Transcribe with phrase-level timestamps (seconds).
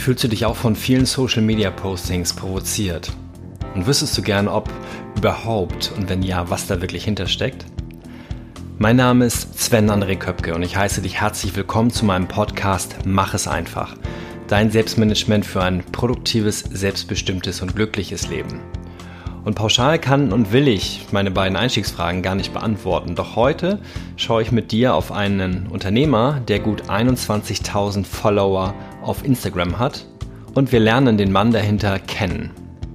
[0.00, 3.12] Fühlst du dich auch von vielen Social Media Postings provoziert?
[3.74, 4.70] Und wüsstest du gern, ob
[5.14, 7.66] überhaupt und wenn ja, was da wirklich hintersteckt?
[8.78, 12.96] Mein Name ist Sven André Köpke und ich heiße dich herzlich willkommen zu meinem Podcast
[13.04, 13.94] Mach es einfach.
[14.48, 18.58] Dein Selbstmanagement für ein produktives, selbstbestimmtes und glückliches Leben.
[19.44, 23.16] Und pauschal kann und will ich meine beiden Einstiegsfragen gar nicht beantworten.
[23.16, 23.78] Doch heute
[24.16, 28.74] schaue ich mit dir auf einen Unternehmer, der gut 21.000 Follower
[29.10, 30.06] auf Instagram hat
[30.54, 32.52] und wir lernen den Mann dahinter kennen.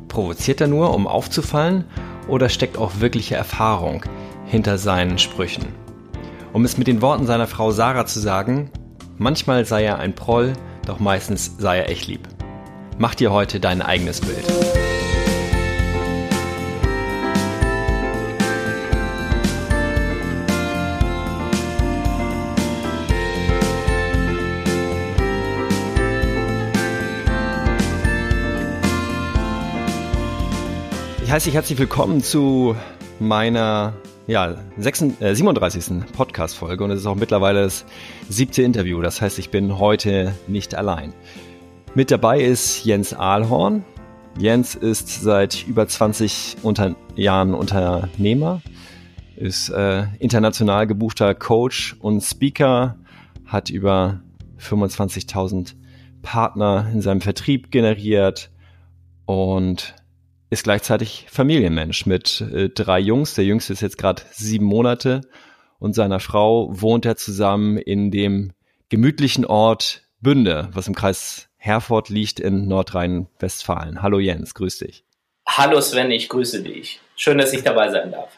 [0.07, 1.83] Provoziert er nur, um aufzufallen
[2.27, 4.03] oder steckt auch wirkliche Erfahrung
[4.45, 5.65] hinter seinen Sprüchen?
[6.53, 8.71] Um es mit den Worten seiner Frau Sarah zu sagen,
[9.17, 10.53] manchmal sei er ein Proll,
[10.85, 12.27] doch meistens sei er echt lieb.
[12.97, 14.94] Mach dir heute dein eigenes Bild.
[31.35, 32.77] Heiße dich herzlich willkommen zu
[33.19, 33.91] meiner
[34.25, 36.09] ja, 36, äh, 37.
[36.13, 37.83] Podcast-Folge und es ist auch mittlerweile das
[38.29, 39.01] siebte Interview.
[39.01, 41.11] Das heißt, ich bin heute nicht allein.
[41.93, 43.83] Mit dabei ist Jens Ahlhorn.
[44.39, 48.61] Jens ist seit über 20 unter Jahren Unternehmer,
[49.35, 52.95] ist äh, international gebuchter Coach und Speaker,
[53.45, 54.21] hat über
[54.57, 55.73] 25.000
[56.21, 58.51] Partner in seinem Vertrieb generiert
[59.25, 59.95] und
[60.49, 63.33] ist gleichzeitig Familienmensch mit äh, drei Jungs.
[63.33, 65.21] Der jüngste ist jetzt gerade sieben Monate
[65.79, 68.53] und seiner Frau wohnt er zusammen in dem
[68.89, 74.01] gemütlichen Ort Bünde, was im Kreis Herford liegt in Nordrhein-Westfalen.
[74.01, 75.03] Hallo Jens, grüß dich.
[75.47, 76.99] Hallo Sven, ich grüße dich.
[77.15, 78.29] Schön, dass ich dabei sein darf.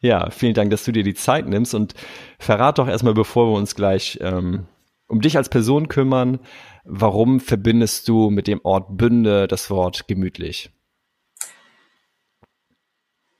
[0.00, 1.94] Ja, vielen Dank, dass du dir die Zeit nimmst und
[2.38, 4.66] verrat doch erstmal, bevor wir uns gleich ähm,
[5.06, 6.40] um dich als Person kümmern,
[6.84, 10.70] warum verbindest du mit dem Ort Bünde das Wort gemütlich?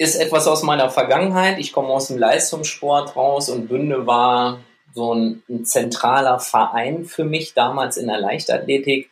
[0.02, 1.58] Ist etwas aus meiner Vergangenheit.
[1.58, 4.58] Ich komme aus dem Leistungssport raus und Bünde war
[4.94, 9.10] so ein, ein, zentraler Verein für mich damals in der Leichtathletik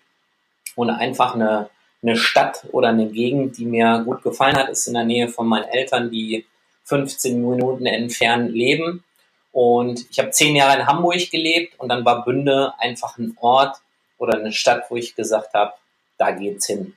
[0.74, 1.70] und einfach eine,
[2.02, 5.46] eine Stadt oder eine Gegend, die mir gut gefallen hat, ist in der Nähe von
[5.46, 6.44] meinen Eltern, die
[6.84, 9.04] 15 Minuten entfernt leben.
[9.52, 13.76] Und ich habe zehn Jahre in Hamburg gelebt und dann war Bünde einfach ein Ort
[14.18, 15.72] oder eine Stadt, wo ich gesagt habe,
[16.18, 16.96] da geht's hin.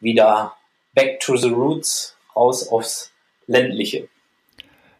[0.00, 0.54] Wieder
[0.94, 3.11] back to the roots, raus aufs
[3.52, 4.08] ländliche.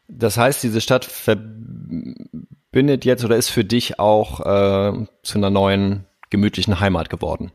[0.09, 6.05] Das heißt, diese Stadt verbindet jetzt oder ist für dich auch äh, zu einer neuen
[6.31, 7.53] gemütlichen Heimat geworden.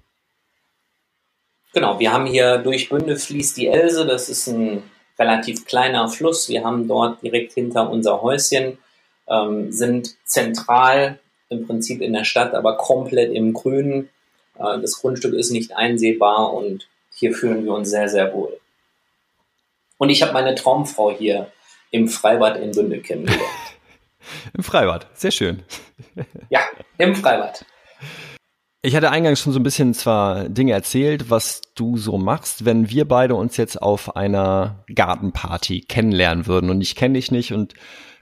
[1.74, 4.84] Genau, wir haben hier durch Bünde fließt die Else, das ist ein
[5.20, 6.50] relativ kleiner Fluss.
[6.50, 8.78] Wir haben dort direkt hinter unser Häuschen,
[9.28, 11.20] ähm, sind zentral
[11.50, 14.10] im Prinzip in der Stadt, aber komplett im Grünen.
[14.58, 18.60] Äh, das Grundstück ist nicht einsehbar und hier fühlen wir uns sehr, sehr wohl.
[19.98, 21.52] Und ich habe meine Traumfrau hier
[21.92, 23.44] im Freibad in Bünde kennengelernt.
[24.54, 25.64] Im Freibad, sehr schön.
[26.50, 26.60] ja,
[26.98, 27.64] im Freibad.
[28.82, 32.90] Ich hatte eingangs schon so ein bisschen zwar Dinge erzählt, was du so machst, wenn
[32.90, 37.74] wir beide uns jetzt auf einer Gartenparty kennenlernen würden und ich kenne dich nicht und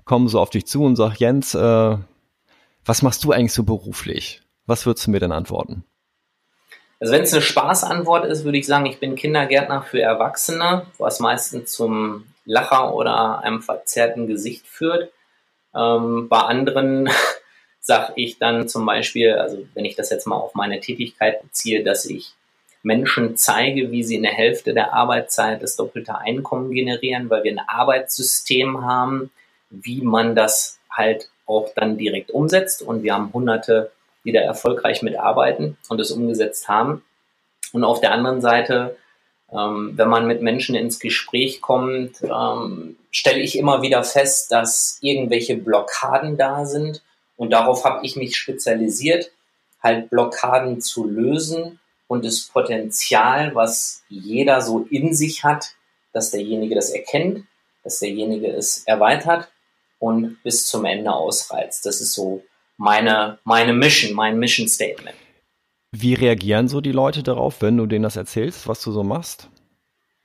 [0.06, 1.98] komme so auf dich zu und sag Jens, äh,
[2.86, 4.44] was machst du eigentlich so beruflich?
[4.68, 5.84] Was würdest du mir denn antworten?
[7.00, 11.20] Also wenn es eine Spaßantwort ist, würde ich sagen, ich bin Kindergärtner für Erwachsene, was
[11.20, 15.12] meistens zum Lacher oder einem verzerrten Gesicht führt.
[15.76, 17.10] Ähm, bei anderen
[17.82, 21.84] sage ich dann zum Beispiel, also wenn ich das jetzt mal auf meine Tätigkeit beziehe,
[21.84, 22.34] dass ich
[22.82, 27.52] Menschen zeige, wie sie in der Hälfte der Arbeitszeit das doppelte Einkommen generieren, weil wir
[27.52, 29.32] ein Arbeitssystem haben,
[29.72, 32.84] wie man das halt auch dann direkt umsetzt.
[32.84, 33.92] Und wir haben hunderte
[34.26, 37.04] die da erfolgreich mitarbeiten und es umgesetzt haben.
[37.72, 38.98] Und auf der anderen Seite,
[39.52, 44.98] ähm, wenn man mit Menschen ins Gespräch kommt, ähm, stelle ich immer wieder fest, dass
[45.02, 47.02] irgendwelche Blockaden da sind.
[47.38, 49.32] Und darauf habe ich mich spezialisiert,
[49.82, 55.76] halt Blockaden zu lösen und das Potenzial, was jeder so in sich hat,
[56.14, 57.46] dass derjenige das erkennt,
[57.84, 59.50] dass derjenige es erweitert
[60.00, 61.86] und bis zum Ende ausreizt.
[61.86, 62.44] Das ist so
[62.78, 65.16] meine, meine Mission, mein Mission Statement.
[65.92, 69.50] Wie reagieren so die Leute darauf, wenn du denen das erzählst, was du so machst?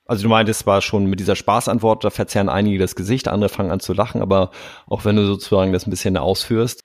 [0.07, 3.71] Also du meintest zwar schon mit dieser Spaßantwort, da verzerren einige das Gesicht, andere fangen
[3.71, 4.51] an zu lachen, aber
[4.89, 6.81] auch wenn du sozusagen das ein bisschen ausführst.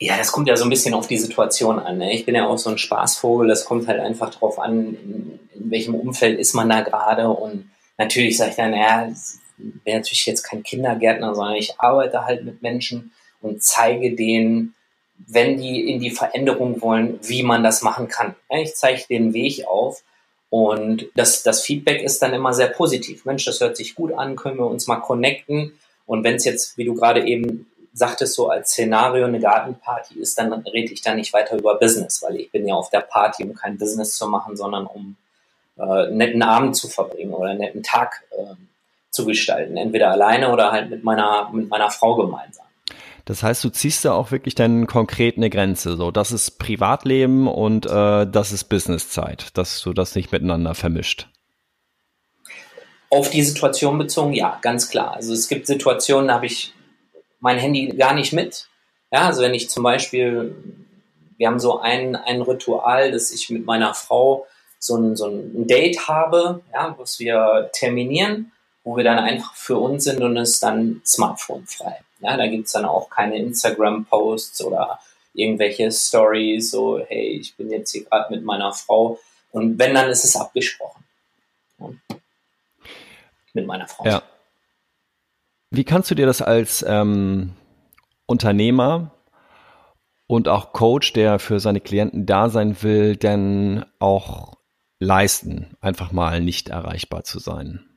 [0.00, 1.98] Ja, das kommt ja so ein bisschen auf die Situation an.
[1.98, 2.14] Ne?
[2.14, 5.70] Ich bin ja auch so ein Spaßvogel, das kommt halt einfach drauf an, in, in
[5.70, 7.28] welchem Umfeld ist man da gerade.
[7.28, 12.24] Und natürlich sage ich dann, ja, ich bin natürlich jetzt kein Kindergärtner, sondern ich arbeite
[12.24, 13.12] halt mit Menschen
[13.42, 14.74] und zeige denen,
[15.26, 18.34] wenn die in die Veränderung wollen, wie man das machen kann.
[18.50, 20.02] Ich zeige den Weg auf
[20.50, 23.24] und das, das Feedback ist dann immer sehr positiv.
[23.24, 25.78] Mensch, das hört sich gut an, können wir uns mal connecten.
[26.04, 30.38] Und wenn es jetzt, wie du gerade eben sagtest, so als Szenario eine Gartenparty ist,
[30.38, 33.44] dann rede ich da nicht weiter über Business, weil ich bin ja auf der Party,
[33.44, 35.16] um kein Business zu machen, sondern um
[35.78, 38.54] äh, einen netten Abend zu verbringen oder einen netten Tag äh,
[39.10, 39.78] zu gestalten.
[39.78, 42.66] Entweder alleine oder halt mit meiner, mit meiner Frau gemeinsam.
[43.24, 45.96] Das heißt, du ziehst da auch wirklich dann konkret eine Grenze.
[45.96, 51.28] So, das ist Privatleben und äh, das ist Businesszeit, dass du das nicht miteinander vermischt.
[53.10, 55.14] Auf die Situation bezogen, ja, ganz klar.
[55.14, 56.72] Also es gibt Situationen, da habe ich
[57.40, 58.68] mein Handy gar nicht mit.
[59.12, 60.56] Ja, also wenn ich zum Beispiel,
[61.36, 64.46] wir haben so ein, ein Ritual, dass ich mit meiner Frau
[64.78, 68.50] so ein, so ein Date habe, ja, was wir terminieren,
[68.82, 72.00] wo wir dann einfach für uns sind und es dann Smartphone frei.
[72.22, 75.00] Ja, da gibt's dann auch keine Instagram-Posts oder
[75.34, 79.18] irgendwelche Stories, so, hey, ich bin jetzt hier gerade mit meiner Frau.
[79.50, 81.04] Und wenn, dann ist es abgesprochen.
[81.78, 81.90] Ja.
[83.54, 84.04] Mit meiner Frau.
[84.04, 84.22] Ja.
[85.70, 87.54] Wie kannst du dir das als ähm,
[88.26, 89.10] Unternehmer
[90.26, 94.56] und auch Coach, der für seine Klienten da sein will, denn auch
[95.00, 97.91] leisten, einfach mal nicht erreichbar zu sein?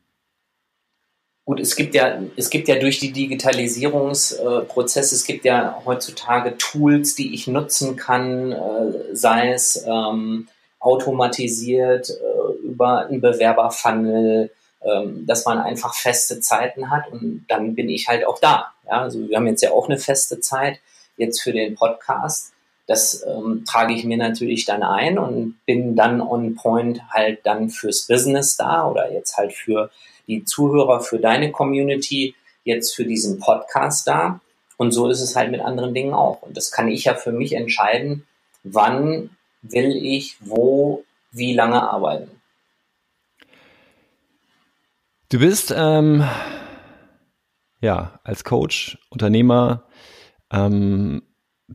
[1.45, 7.13] Gut, es gibt ja, es gibt ja durch die Digitalisierungsprozesse, es gibt ja heutzutage Tools,
[7.13, 10.47] die ich nutzen kann, äh, sei es ähm,
[10.79, 12.13] automatisiert äh,
[12.65, 14.49] über einen Bewerberfunnel,
[14.81, 18.73] ähm, dass man einfach feste Zeiten hat und dann bin ich halt auch da.
[18.87, 20.79] Ja, also wir haben jetzt ja auch eine feste Zeit
[21.15, 22.53] jetzt für den Podcast.
[22.87, 27.69] Das ähm, trage ich mir natürlich dann ein und bin dann on point halt dann
[27.69, 29.91] fürs Business da oder jetzt halt für
[30.27, 34.39] die Zuhörer für deine Community, jetzt für diesen Podcast da.
[34.77, 36.41] Und so ist es halt mit anderen Dingen auch.
[36.41, 38.25] Und das kann ich ja für mich entscheiden,
[38.63, 39.29] wann
[39.61, 42.29] will ich wo, wie lange arbeiten.
[45.29, 46.23] Du bist ähm,
[47.81, 49.83] ja als Coach, Unternehmer,
[50.51, 51.23] ähm,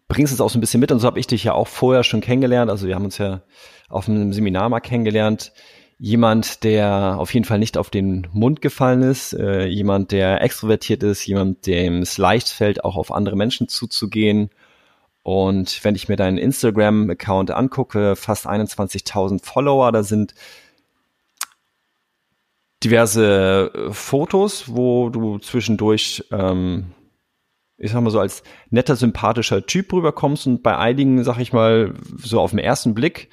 [0.06, 2.04] bringst es auch so ein bisschen mit und so habe ich dich ja auch vorher
[2.04, 2.70] schon kennengelernt.
[2.70, 3.42] Also wir haben uns ja
[3.88, 5.52] auf einem Seminar mal kennengelernt
[6.00, 11.02] jemand, der auf jeden Fall nicht auf den Mund gefallen ist, äh, jemand, der extrovertiert
[11.02, 14.48] ist, jemand, dem es leicht fällt, auch auf andere Menschen zuzugehen.
[15.22, 20.34] Und wenn ich mir deinen Instagram-Account angucke, fast 21.000 Follower, da sind
[22.82, 26.92] diverse äh, Fotos, wo du zwischendurch, ähm,
[27.76, 31.92] ich sag mal so, als netter, sympathischer Typ rüberkommst und bei einigen, sag ich mal,
[32.16, 33.28] so auf den ersten Blick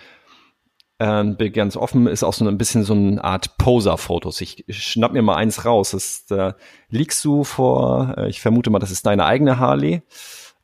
[0.99, 4.41] ähm, bin ganz offen, ist auch so ein bisschen so eine Art Poser-Fotos.
[4.41, 5.91] Ich schnapp mir mal eins raus.
[5.91, 6.55] Das, da
[6.89, 10.01] liegst du vor, äh, ich vermute mal, das ist deine eigene Harley,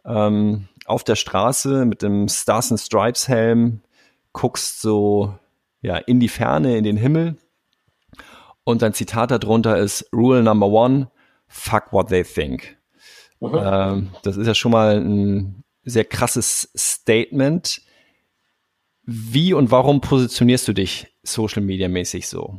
[0.05, 3.81] ähm, auf der Straße mit dem Stars and Stripes Helm,
[4.33, 5.37] guckst so
[5.81, 7.37] ja in die Ferne, in den Himmel.
[8.63, 11.11] Und dein Zitat darunter ist Rule Number One:
[11.47, 12.77] Fuck what they think.
[13.39, 13.59] Mhm.
[13.61, 17.81] Ähm, das ist ja schon mal ein sehr krasses Statement
[19.05, 22.57] wie und warum positionierst du dich Social Media mäßig so?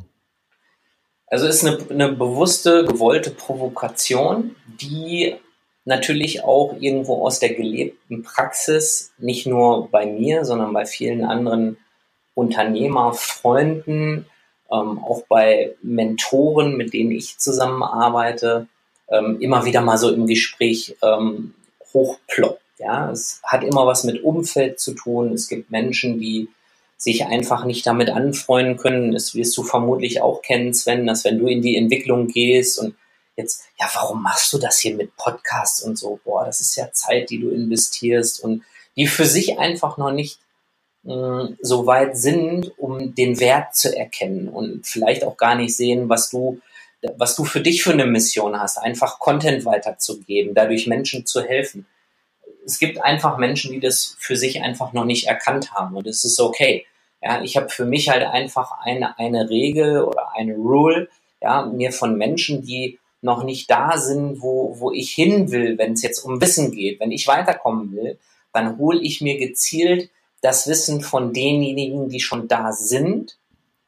[1.26, 5.34] Also ist eine, eine bewusste, gewollte Provokation, die
[5.84, 11.76] natürlich auch irgendwo aus der gelebten Praxis, nicht nur bei mir, sondern bei vielen anderen
[12.34, 14.26] Unternehmerfreunden,
[14.72, 18.66] ähm, auch bei Mentoren, mit denen ich zusammenarbeite,
[19.08, 21.54] ähm, immer wieder mal so im Gespräch ähm,
[21.92, 22.63] hochploppt.
[22.84, 25.32] Ja, es hat immer was mit Umfeld zu tun.
[25.32, 26.48] Es gibt Menschen, die
[26.98, 29.12] sich einfach nicht damit anfreunden können.
[29.12, 32.94] Das wirst du vermutlich auch kennen, Sven, dass wenn du in die Entwicklung gehst und
[33.36, 36.20] jetzt, ja, warum machst du das hier mit Podcasts und so?
[36.24, 38.62] Boah, das ist ja Zeit, die du investierst und
[38.96, 40.38] die für sich einfach noch nicht
[41.04, 45.74] mh, hm, so weit sind, um den Wert zu erkennen und vielleicht auch gar nicht
[45.74, 46.60] sehen, was du
[47.18, 51.86] was du für dich für eine Mission hast, einfach Content weiterzugeben, dadurch Menschen zu helfen
[52.64, 56.24] es gibt einfach Menschen, die das für sich einfach noch nicht erkannt haben und es
[56.24, 56.86] ist okay.
[57.22, 61.08] Ja, ich habe für mich halt einfach eine, eine Regel oder eine Rule,
[61.40, 65.94] ja, mir von Menschen, die noch nicht da sind, wo, wo ich hin will, wenn
[65.94, 67.00] es jetzt um Wissen geht.
[67.00, 68.18] Wenn ich weiterkommen will,
[68.52, 70.10] dann hole ich mir gezielt
[70.42, 73.38] das Wissen von denjenigen, die schon da sind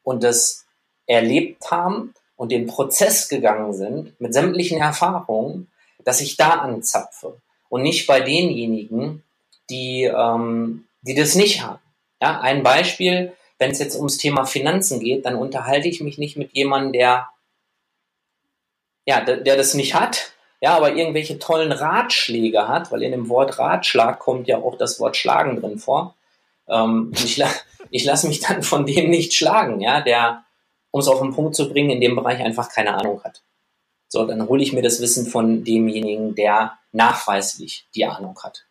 [0.01, 0.65] und das
[1.05, 5.67] erlebt haben und den Prozess gegangen sind mit sämtlichen Erfahrungen,
[6.03, 9.23] dass ich da anzapfe und nicht bei denjenigen,
[9.69, 11.79] die, ähm, die das nicht haben.
[12.21, 16.37] Ja, ein Beispiel, wenn es jetzt ums Thema Finanzen geht, dann unterhalte ich mich nicht
[16.37, 17.29] mit jemandem, der,
[19.05, 23.29] ja, der, der das nicht hat, ja, aber irgendwelche tollen Ratschläge hat, weil in dem
[23.29, 26.15] Wort Ratschlag kommt ja auch das Wort Schlagen drin vor.
[26.67, 27.43] Ähm, ich,
[27.91, 30.43] ich lasse mich dann von dem nicht schlagen, ja, der,
[30.91, 33.43] um es auf den Punkt zu bringen, in dem Bereich einfach keine Ahnung hat.
[34.09, 38.65] So, dann hole ich mir das Wissen von demjenigen, der nachweislich die Ahnung hat.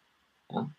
[0.50, 0.70] Ja?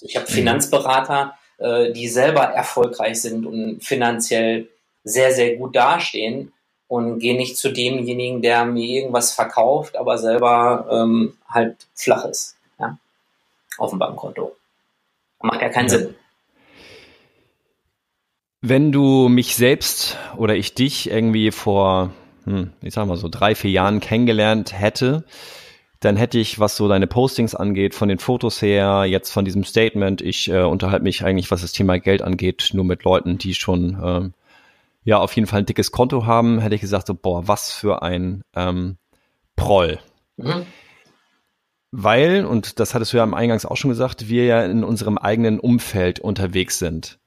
[0.00, 0.34] Ich habe mhm.
[0.34, 4.68] Finanzberater, äh, die selber erfolgreich sind und finanziell
[5.04, 6.52] sehr, sehr gut dastehen
[6.86, 12.56] und gehe nicht zu demjenigen, der mir irgendwas verkauft, aber selber ähm, halt flach ist
[12.78, 12.98] ja?
[13.78, 14.54] auf dem Bankkonto.
[15.40, 15.98] Macht ja keinen ja.
[15.98, 16.14] Sinn.
[18.60, 22.12] Wenn du mich selbst oder ich dich irgendwie vor
[22.44, 25.24] hm, ich sag mal so drei, vier Jahren kennengelernt hätte,
[26.00, 29.64] dann hätte ich, was so deine Postings angeht, von den Fotos her, jetzt von diesem
[29.64, 33.54] Statement, ich äh, unterhalte mich eigentlich, was das Thema Geld angeht, nur mit Leuten, die
[33.54, 34.34] schon ähm,
[35.04, 38.02] ja auf jeden Fall ein dickes Konto haben, hätte ich gesagt, so, boah, was für
[38.02, 38.96] ein ähm,
[39.54, 40.00] Proll.
[40.36, 40.66] Mhm.
[41.92, 45.18] Weil, und das hattest du ja am Eingangs auch schon gesagt, wir ja in unserem
[45.18, 47.18] eigenen Umfeld unterwegs sind.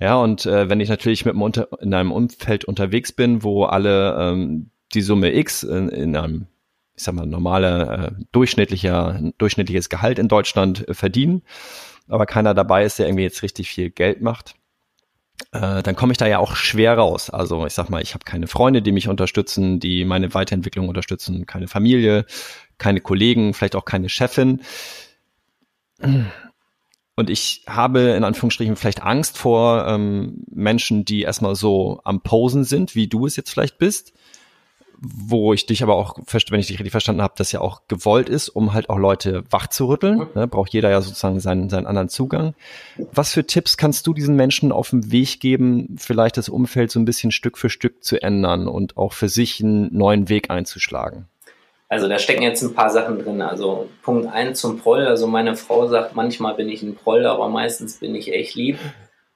[0.00, 4.16] Ja, und äh, wenn ich natürlich mit unter, in einem Umfeld unterwegs bin, wo alle
[4.18, 6.46] ähm, die Summe X in, in einem,
[6.94, 11.42] ich sag mal, normale, äh, durchschnittlicher, durchschnittliches Gehalt in Deutschland äh, verdienen,
[12.06, 14.54] aber keiner dabei ist, der irgendwie jetzt richtig viel Geld macht,
[15.52, 17.30] äh, dann komme ich da ja auch schwer raus.
[17.30, 21.46] Also ich sag mal, ich habe keine Freunde, die mich unterstützen, die meine Weiterentwicklung unterstützen,
[21.46, 22.24] keine Familie,
[22.78, 24.62] keine Kollegen, vielleicht auch keine Chefin.
[27.18, 32.62] Und ich habe in Anführungsstrichen vielleicht Angst vor ähm, Menschen, die erstmal so am Posen
[32.62, 34.12] sind, wie du es jetzt vielleicht bist.
[35.00, 38.28] Wo ich dich aber auch, wenn ich dich richtig verstanden habe, das ja auch gewollt
[38.28, 40.28] ist, um halt auch Leute wach zu rütteln.
[40.36, 40.46] Ne?
[40.46, 42.54] Braucht jeder ja sozusagen seinen, seinen anderen Zugang.
[43.10, 47.00] Was für Tipps kannst du diesen Menschen auf den Weg geben, vielleicht das Umfeld so
[47.00, 51.26] ein bisschen Stück für Stück zu ändern und auch für sich einen neuen Weg einzuschlagen?
[51.88, 53.40] Also da stecken jetzt ein paar Sachen drin.
[53.40, 55.06] Also Punkt 1 zum Proll.
[55.06, 58.78] Also meine Frau sagt, manchmal bin ich ein Proll, aber meistens bin ich echt lieb.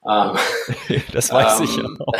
[0.06, 0.36] Ähm,
[1.12, 1.84] das weiß ähm, ich ja.
[1.98, 2.14] Auch.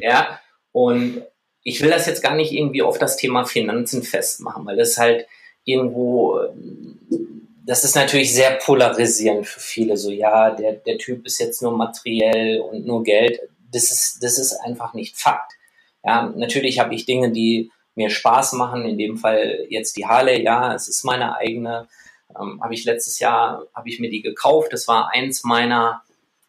[0.00, 0.40] ja,
[0.72, 1.22] und
[1.62, 5.26] ich will das jetzt gar nicht irgendwie auf das Thema Finanzen festmachen, weil das halt
[5.64, 6.40] irgendwo,
[7.64, 9.96] das ist natürlich sehr polarisierend für viele.
[9.96, 13.40] So, ja, der, der Typ ist jetzt nur materiell und nur Geld.
[13.70, 15.52] Das ist, das ist einfach nicht Fakt.
[16.02, 18.86] Ja, natürlich habe ich Dinge, die mir Spaß machen.
[18.86, 21.88] In dem Fall jetzt die Harley, ja, es ist meine eigene.
[22.38, 24.72] Ähm, habe ich letztes Jahr, habe ich mir die gekauft.
[24.72, 26.02] Das war eins meiner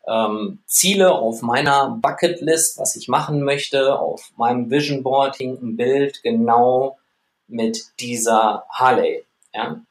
[0.08, 4.00] ähm, Ziele auf meiner Bucketlist, was ich machen möchte.
[4.00, 6.98] Auf meinem Vision Board hing ein Bild genau
[7.48, 9.26] mit dieser Harley.
[9.54, 9.82] Ja?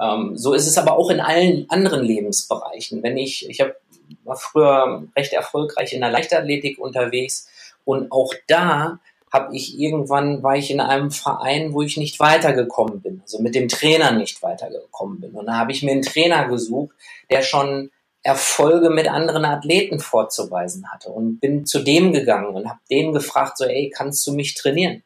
[0.00, 3.02] Ähm, so ist es aber auch in allen anderen Lebensbereichen.
[3.04, 3.76] Wenn ich, ich hab,
[4.24, 7.48] war früher recht erfolgreich in der Leichtathletik unterwegs
[7.84, 8.98] und auch da
[9.34, 13.56] habe ich irgendwann, war ich in einem Verein, wo ich nicht weitergekommen bin, also mit
[13.56, 15.32] dem Trainer nicht weitergekommen bin.
[15.32, 16.94] Und da habe ich mir einen Trainer gesucht,
[17.28, 17.90] der schon
[18.22, 23.58] Erfolge mit anderen Athleten vorzuweisen hatte und bin zu dem gegangen und habe den gefragt,
[23.58, 25.02] so, ey, kannst du mich trainieren?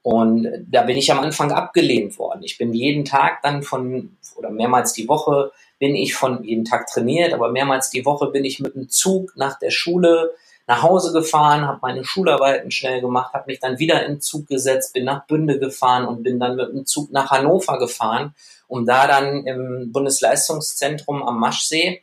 [0.00, 2.42] Und da bin ich am Anfang abgelehnt worden.
[2.42, 6.86] Ich bin jeden Tag dann von, oder mehrmals die Woche bin ich von jeden Tag
[6.86, 10.32] trainiert, aber mehrmals die Woche bin ich mit dem Zug nach der Schule
[10.70, 14.92] nach Hause gefahren, habe meine Schularbeiten schnell gemacht, habe mich dann wieder in Zug gesetzt,
[14.92, 18.36] bin nach Bünde gefahren und bin dann mit dem Zug nach Hannover gefahren,
[18.68, 22.02] um da dann im Bundesleistungszentrum am Maschsee,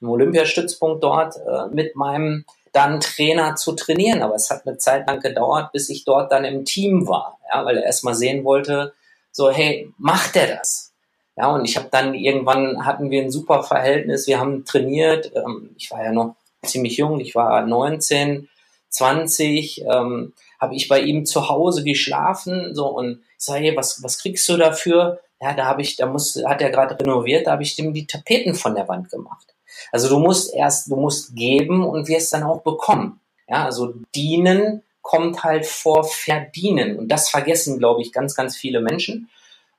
[0.00, 4.22] im Olympiastützpunkt dort, äh, mit meinem dann Trainer zu trainieren.
[4.22, 7.66] Aber es hat eine Zeit lang gedauert, bis ich dort dann im Team war, ja,
[7.66, 8.94] weil er erstmal sehen wollte,
[9.30, 10.90] so, hey, macht er das?
[11.36, 15.74] Ja, und ich habe dann irgendwann hatten wir ein super Verhältnis, wir haben trainiert, ähm,
[15.76, 16.34] ich war ja noch
[16.66, 18.48] ziemlich jung, ich war 19,
[18.90, 24.02] 20, ähm, habe ich bei ihm zu Hause geschlafen, so und ich sage, hey, was,
[24.02, 25.20] was kriegst du dafür?
[25.40, 28.06] Ja, da habe ich, da muss, hat er gerade renoviert, da habe ich dem die
[28.06, 29.54] Tapeten von der Wand gemacht.
[29.92, 33.20] Also du musst erst, du musst geben und wirst dann auch bekommen.
[33.48, 38.80] Ja, also dienen kommt halt vor verdienen und das vergessen, glaube ich, ganz, ganz viele
[38.80, 39.28] Menschen.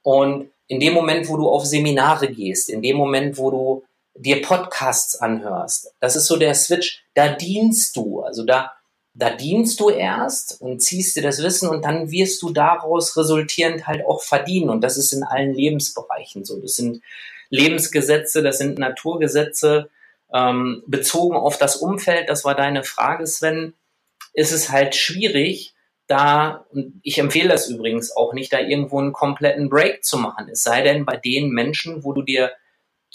[0.04, 3.84] Und in dem Moment, wo du auf Seminare gehst, in dem Moment, wo du
[4.20, 5.94] dir Podcasts anhörst.
[6.00, 7.04] Das ist so der Switch.
[7.14, 8.22] Da dienst du.
[8.22, 8.74] Also da,
[9.14, 13.88] da dienst du erst und ziehst dir das Wissen und dann wirst du daraus resultierend
[13.88, 14.70] halt auch verdienen.
[14.70, 16.60] Und das ist in allen Lebensbereichen so.
[16.60, 17.02] Das sind
[17.50, 19.90] Lebensgesetze, das sind Naturgesetze.
[20.34, 23.74] Ähm, bezogen auf das Umfeld, das war deine Frage, Sven,
[24.34, 25.74] ist es halt schwierig,
[26.08, 30.50] da, und ich empfehle das übrigens auch nicht, da irgendwo einen kompletten Break zu machen.
[30.50, 32.52] Es sei denn bei den Menschen, wo du dir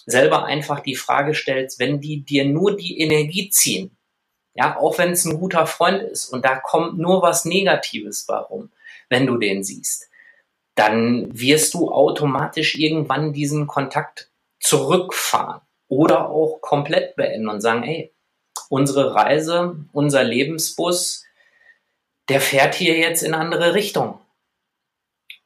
[0.07, 3.97] selber einfach die Frage stellst, wenn die dir nur die Energie ziehen,
[4.55, 8.71] ja, auch wenn es ein guter Freund ist und da kommt nur was Negatives warum,
[9.09, 10.09] wenn du den siehst,
[10.75, 14.31] dann wirst du automatisch irgendwann diesen Kontakt
[14.61, 18.13] zurückfahren oder auch komplett beenden und sagen, hey,
[18.69, 21.25] unsere Reise, unser Lebensbus,
[22.29, 24.19] der fährt hier jetzt in andere Richtung.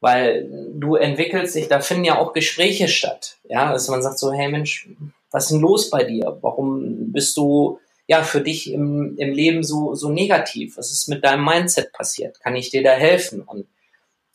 [0.00, 3.38] Weil du entwickelst dich, da finden ja auch Gespräche statt.
[3.44, 4.88] Ja, dass man sagt so, hey Mensch,
[5.30, 6.38] was ist denn los bei dir?
[6.42, 10.76] Warum bist du ja für dich im, im Leben so, so negativ?
[10.76, 12.40] Was ist mit deinem Mindset passiert?
[12.40, 13.42] Kann ich dir da helfen?
[13.42, 13.66] Und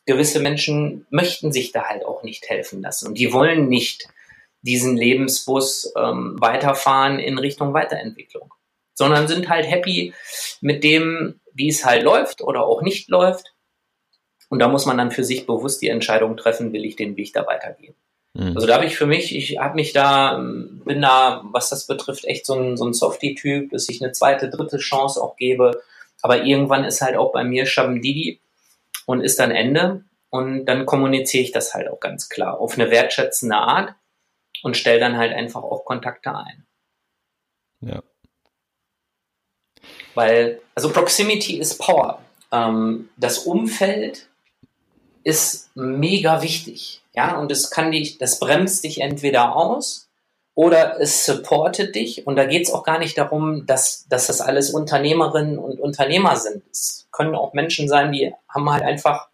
[0.06, 3.08] gewisse Menschen möchten sich da halt auch nicht helfen lassen.
[3.08, 4.08] Und die wollen nicht
[4.62, 8.54] diesen Lebensbus ähm, weiterfahren in Richtung Weiterentwicklung,
[8.94, 10.14] sondern sind halt happy
[10.60, 13.51] mit dem, wie es halt läuft oder auch nicht läuft.
[14.52, 17.32] Und da muss man dann für sich bewusst die Entscheidung treffen, will ich den Weg
[17.32, 17.96] da weitergehen.
[18.34, 18.54] Mhm.
[18.54, 21.88] Also da habe ich für mich, ich habe mich da, ähm, bin da, was das
[21.88, 25.82] betrifft, echt so ein, so ein Softie-Typ, dass ich eine zweite, dritte Chance auch gebe.
[26.22, 28.42] Aber irgendwann ist halt auch bei mir Shabendidi
[29.06, 30.04] und ist dann Ende.
[30.30, 33.96] Und dann kommuniziere ich das halt auch ganz klar auf eine wertschätzende Art
[34.64, 36.68] und stelle dann halt einfach auch Kontakte ein.
[37.80, 38.04] Ja.
[40.14, 42.22] Weil, also Proximity ist Power.
[42.52, 44.28] Ähm, das Umfeld
[45.24, 47.02] ist mega wichtig.
[47.14, 50.10] Ja, und das kann dich, das bremst dich entweder aus
[50.56, 52.26] oder es supportet dich.
[52.26, 56.36] Und da geht es auch gar nicht darum, dass, dass das alles Unternehmerinnen und Unternehmer
[56.36, 56.64] sind.
[56.72, 59.32] Es können auch Menschen sein, die haben halt einfach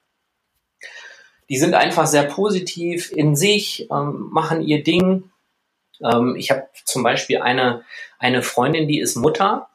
[1.49, 5.31] die sind einfach sehr positiv in sich, ähm, machen ihr Ding.
[6.03, 7.83] Ähm, ich habe zum Beispiel eine,
[8.19, 9.69] eine Freundin, die ist Mutter,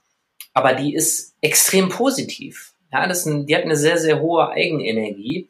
[0.52, 2.75] aber die ist extrem positiv.
[2.92, 5.49] Ja, das ist ein, die hat eine sehr, sehr hohe Eigenenergie.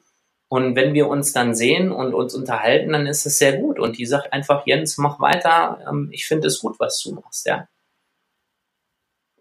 [0.52, 3.78] Und wenn wir uns dann sehen und uns unterhalten, dann ist es sehr gut.
[3.78, 5.78] Und die sagt einfach, Jens, mach weiter.
[5.88, 7.68] Ähm, ich finde es gut, was du machst, ja.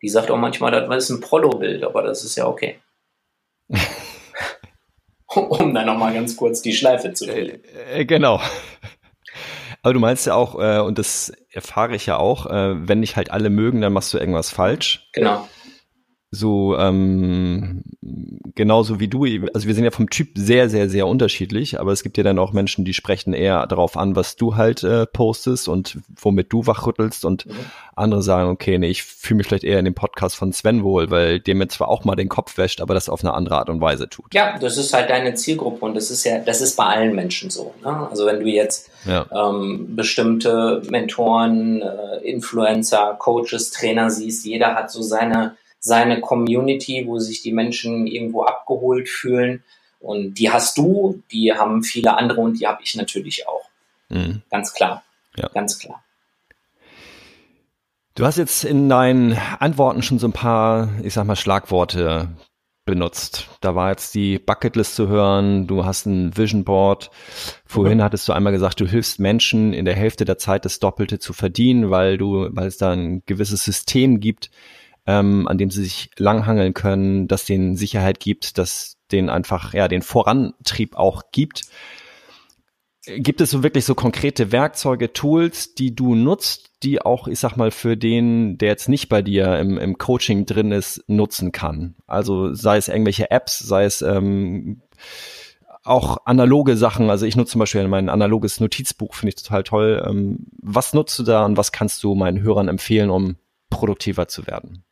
[0.02, 2.80] Die sagt auch manchmal, das ist ein Prollo-Bild, aber das ist ja okay.
[5.28, 7.62] um dann nochmal ganz kurz die Schleife zu drehen.
[7.66, 8.40] Äh, äh, genau.
[9.82, 13.32] Aber du meinst ja auch, äh, und das erfahre ich ja auch, wenn dich halt
[13.32, 15.10] alle mögen, dann machst du irgendwas falsch.
[15.12, 15.46] Genau
[16.34, 17.84] so ähm,
[18.56, 22.04] genauso wie du, also wir sind ja vom Typ sehr, sehr, sehr unterschiedlich, aber es
[22.04, 25.68] gibt ja dann auch Menschen, die sprechen eher darauf an, was du halt äh, postest
[25.68, 27.52] und womit du wachrüttelst und mhm.
[27.98, 31.12] andere sagen, okay, nee, ich fühle mich vielleicht eher in dem Podcast von Sven wohl,
[31.12, 33.70] weil der mir zwar auch mal den Kopf wäscht, aber das auf eine andere Art
[33.70, 34.34] und Weise tut.
[34.34, 37.50] Ja, das ist halt deine Zielgruppe und das ist ja, das ist bei allen Menschen
[37.50, 37.74] so.
[37.84, 38.08] Ne?
[38.10, 39.26] Also wenn du jetzt ja.
[39.34, 47.20] ähm, bestimmte Mentoren, äh, Influencer, Coaches, Trainer siehst, jeder hat so seine seine Community, wo
[47.20, 49.64] sich die Menschen irgendwo abgeholt fühlen.
[50.00, 53.68] Und die hast du, die haben viele andere und die habe ich natürlich auch.
[54.10, 54.42] Mhm.
[54.50, 55.04] Ganz klar.
[55.36, 55.50] Ja.
[55.50, 56.04] Ganz klar.
[58.16, 62.30] Du hast jetzt in deinen Antworten schon so ein paar, ich sag mal, Schlagworte
[62.86, 63.48] benutzt.
[63.62, 67.10] Da war jetzt die Bucketlist zu hören, du hast ein Vision Board.
[67.66, 68.04] Vorhin mhm.
[68.04, 71.34] hattest du einmal gesagt, du hilfst Menschen in der Hälfte der Zeit das Doppelte zu
[71.34, 74.52] verdienen, weil du, weil es da ein gewisses System gibt,
[75.12, 79.88] ähm, an dem sie sich langhangeln können, das denen Sicherheit gibt, das den einfach, ja,
[79.88, 81.64] den Vorantrieb auch gibt.
[83.04, 87.58] Gibt es so wirklich so konkrete Werkzeuge, Tools, die du nutzt, die auch, ich sag
[87.58, 91.96] mal, für den, der jetzt nicht bei dir im, im Coaching drin ist, nutzen kann?
[92.06, 94.84] Also sei es irgendwelche Apps, sei es ähm,
[95.84, 97.10] auch analoge Sachen.
[97.10, 100.04] Also ich nutze zum Beispiel mein analoges Notizbuch, finde ich total toll.
[100.08, 103.36] Ähm, was nutzt du da und was kannst du meinen Hörern empfehlen, um
[103.72, 104.84] produktiver zu werden?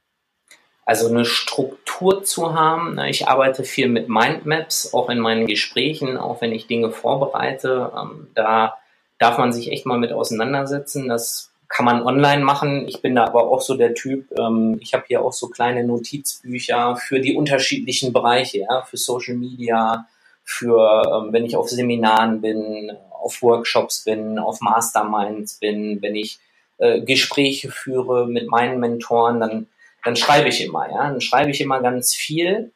[0.90, 2.98] Also eine Struktur zu haben.
[3.10, 7.92] Ich arbeite viel mit Mindmaps, auch in meinen Gesprächen, auch wenn ich Dinge vorbereite.
[7.96, 8.74] Ähm, da
[9.20, 11.08] darf man sich echt mal mit auseinandersetzen.
[11.08, 12.88] Das kann man online machen.
[12.88, 15.84] Ich bin da aber auch so der Typ, ähm, ich habe hier auch so kleine
[15.84, 20.08] Notizbücher für die unterschiedlichen Bereiche, ja, für Social Media,
[20.44, 26.40] für ähm, wenn ich auf Seminaren bin, auf Workshops bin, auf Masterminds bin, wenn ich
[26.80, 29.68] äh, Gespräche führe mit meinen Mentoren, dann
[30.04, 32.72] dann schreibe ich immer, ja, dann schreibe ich immer ganz viel,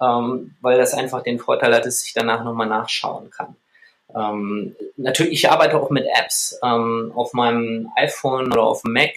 [0.00, 3.56] ähm, weil das einfach den Vorteil hat, dass ich danach nochmal nachschauen kann.
[4.14, 9.10] Ähm, natürlich, ich arbeite auch mit Apps ähm, auf meinem iPhone oder auf dem Mac.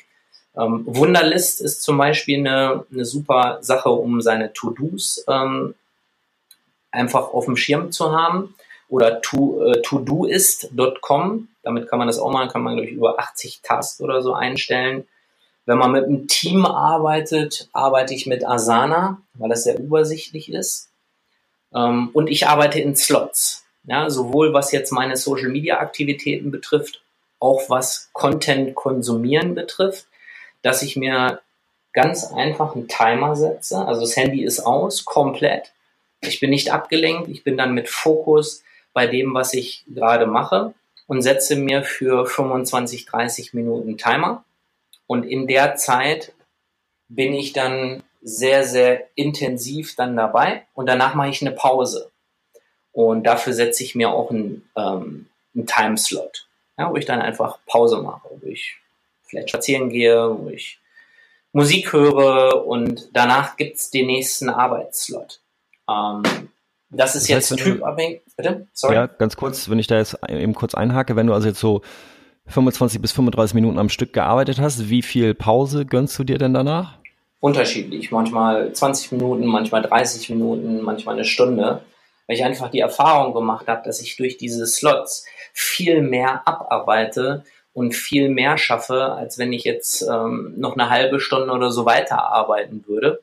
[0.55, 5.75] Ähm, Wunderlist ist zum Beispiel eine, eine super Sache, um seine To-Dos ähm,
[6.91, 8.55] einfach auf dem Schirm zu haben.
[8.89, 13.19] Oder to, äh, todoist.com, damit kann man das auch machen, kann man glaube ich über
[13.19, 15.05] 80 Tasks oder so einstellen.
[15.67, 20.89] Wenn man mit einem Team arbeitet, arbeite ich mit Asana, weil das sehr übersichtlich ist.
[21.75, 23.65] Ähm, und ich arbeite in Slots.
[23.83, 27.01] Ja, sowohl was jetzt meine Social Media Aktivitäten betrifft,
[27.39, 30.07] auch was Content konsumieren betrifft,
[30.61, 31.41] dass ich mir
[31.91, 33.85] ganz einfach einen Timer setze.
[33.85, 35.73] Also das Handy ist aus, komplett.
[36.21, 37.27] Ich bin nicht abgelenkt.
[37.27, 40.73] Ich bin dann mit Fokus bei dem, was ich gerade mache
[41.07, 44.45] und setze mir für 25, 30 Minuten Timer.
[45.07, 46.33] Und in der Zeit
[47.07, 52.11] bin ich dann sehr, sehr intensiv dann dabei und danach mache ich eine Pause.
[52.91, 57.59] Und dafür setze ich mir auch einen, ähm, einen Timeslot, ja, wo ich dann einfach
[57.65, 58.77] Pause mache, wo ich
[59.23, 60.79] vielleicht spazieren gehe, wo ich
[61.53, 65.39] Musik höre und danach gibt's den nächsten Arbeitsslot.
[65.89, 66.23] Ähm,
[66.89, 68.21] das ist das heißt, jetzt typabhängig.
[68.35, 68.67] Bitte?
[68.73, 68.95] Sorry.
[68.95, 71.81] Ja, ganz kurz, wenn ich da jetzt eben kurz einhake, wenn du also jetzt so
[72.47, 76.53] 25 bis 35 Minuten am Stück gearbeitet hast, wie viel Pause gönnst du dir denn
[76.53, 76.97] danach?
[77.39, 78.11] Unterschiedlich.
[78.11, 81.83] Manchmal 20 Minuten, manchmal 30 Minuten, manchmal eine Stunde.
[82.25, 87.45] Weil ich einfach die Erfahrung gemacht habe, dass ich durch diese Slots viel mehr abarbeite
[87.73, 91.85] und viel mehr schaffe, als wenn ich jetzt ähm, noch eine halbe Stunde oder so
[91.85, 93.21] weiterarbeiten würde.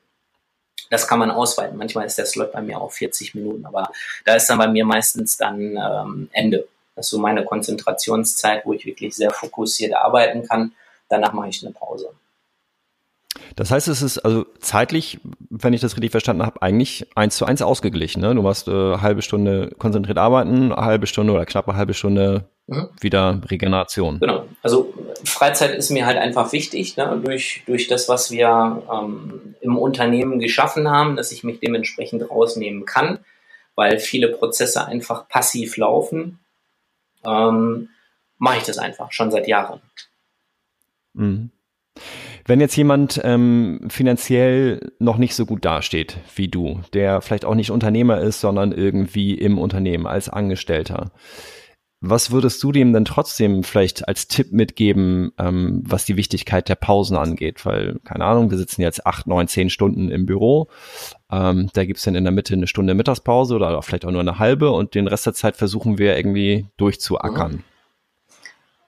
[0.91, 1.77] Das kann man ausweiten.
[1.77, 3.91] Manchmal ist der Slot bei mir auch 40 Minuten, aber
[4.25, 6.69] da ist dann bei mir meistens dann ähm, Ende.
[6.97, 10.73] Das ist so meine Konzentrationszeit, wo ich wirklich sehr fokussiert arbeiten kann.
[11.09, 12.11] Danach mache ich eine Pause.
[13.57, 15.19] Das heißt, es ist also zeitlich,
[15.51, 18.21] wenn ich das richtig verstanden habe, eigentlich eins zu eins ausgeglichen.
[18.21, 18.35] Ne?
[18.35, 22.89] Du machst äh, halbe Stunde konzentriert arbeiten, eine halbe Stunde oder knappe halbe Stunde mhm.
[23.01, 24.19] wieder Regeneration.
[24.21, 24.47] Genau.
[24.63, 24.93] Also
[25.25, 27.21] Freizeit ist mir halt einfach wichtig, ne?
[27.25, 32.85] durch, durch das, was wir ähm, im Unternehmen geschaffen haben, dass ich mich dementsprechend rausnehmen
[32.87, 33.19] kann,
[33.75, 36.41] weil viele Prozesse einfach passiv laufen.
[37.25, 37.89] Ähm,
[38.39, 39.81] mache ich das einfach schon seit Jahren.
[41.15, 41.51] Mhm.
[42.47, 47.55] Wenn jetzt jemand ähm, finanziell noch nicht so gut dasteht wie du, der vielleicht auch
[47.55, 51.13] nicht Unternehmer ist, sondern irgendwie im Unternehmen als Angestellter,
[52.07, 56.75] was würdest du dem denn trotzdem vielleicht als Tipp mitgeben, ähm, was die Wichtigkeit der
[56.75, 57.65] Pausen angeht?
[57.65, 60.69] Weil, keine Ahnung, wir sitzen jetzt acht, neun, zehn Stunden im Büro.
[61.35, 64.39] Ähm, da gibt's dann in der Mitte eine Stunde Mittagspause oder vielleicht auch nur eine
[64.39, 67.53] halbe und den Rest der Zeit versuchen wir irgendwie durchzuackern.
[67.53, 67.65] Mhm.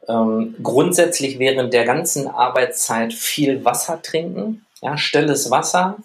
[0.09, 5.97] Ähm, grundsätzlich während der ganzen Arbeitszeit viel Wasser trinken, ja, stilles Wasser.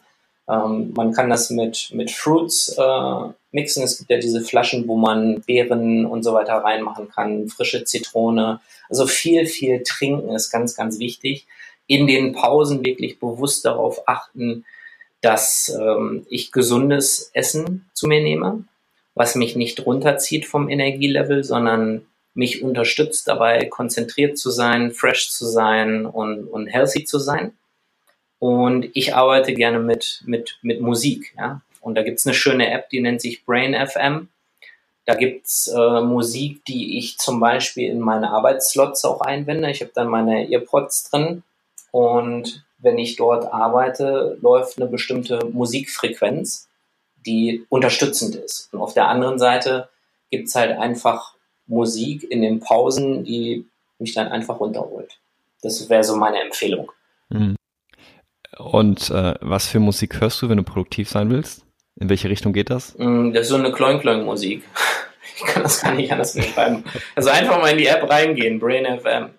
[0.49, 3.83] Ähm, man kann das mit, mit Fruits äh, mixen.
[3.83, 8.59] Es gibt ja diese Flaschen, wo man Beeren und so weiter reinmachen kann, frische Zitrone.
[8.89, 11.45] Also viel, viel trinken ist ganz, ganz wichtig.
[11.85, 14.65] In den Pausen wirklich bewusst darauf achten,
[15.21, 18.65] dass ähm, ich gesundes Essen zu mir nehme,
[19.13, 25.45] was mich nicht runterzieht vom Energielevel, sondern mich unterstützt dabei, konzentriert zu sein, fresh zu
[25.45, 27.53] sein und, und healthy zu sein.
[28.39, 31.33] Und ich arbeite gerne mit, mit, mit Musik.
[31.37, 31.61] Ja?
[31.81, 34.29] Und da gibt's eine schöne App, die nennt sich Brain FM.
[35.05, 39.69] Da gibt's äh, Musik, die ich zum Beispiel in meine Arbeitsslots auch einwende.
[39.69, 41.43] Ich habe dann meine Earpods drin
[41.91, 46.67] und wenn ich dort arbeite, läuft eine bestimmte Musikfrequenz,
[47.25, 48.73] die unterstützend ist.
[48.73, 49.89] Und auf der anderen Seite
[50.29, 51.35] gibt's halt einfach
[51.67, 53.65] Musik in den Pausen, die
[53.99, 55.19] mich dann einfach runterholt.
[55.61, 56.91] Das wäre so meine Empfehlung.
[57.29, 57.55] Mhm.
[58.57, 61.65] Und äh, was für Musik hörst du, wenn du produktiv sein willst?
[61.99, 62.97] In welche Richtung geht das?
[62.97, 64.63] Mm, das ist so eine Kloing-Kloing-Musik.
[65.33, 66.83] Ich kann das gar nicht anders beschreiben.
[67.15, 69.29] Also einfach mal in die App reingehen, Brain FM.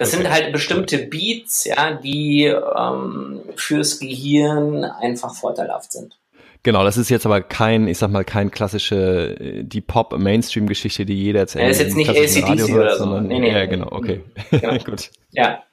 [0.00, 0.22] Das okay.
[0.22, 6.16] sind halt bestimmte Beats, ja, die ähm, fürs Gehirn einfach vorteilhaft sind.
[6.62, 11.22] Genau, das ist jetzt aber kein, ich sag mal, kein klassische, äh, die Pop-Mainstream-Geschichte, die
[11.22, 11.64] jeder erzählt.
[11.64, 13.04] Er ist jetzt nicht ACDC oder so.
[13.04, 14.22] Sondern, nee, nee, ja, genau, okay.
[14.50, 14.78] Genau.
[14.84, 15.10] Gut.
[15.32, 15.64] Ja.